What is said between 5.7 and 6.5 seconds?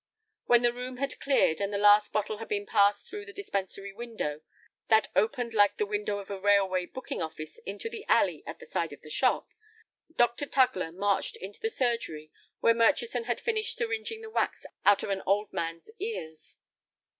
the window of a